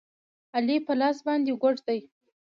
علي 0.55 0.77
په 0.87 0.93
لاس 0.99 1.17
باندې 1.27 1.51
ګوډ 1.61 1.77
دی. 1.87 1.99